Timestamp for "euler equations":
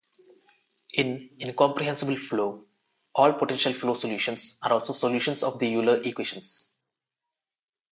5.77-6.75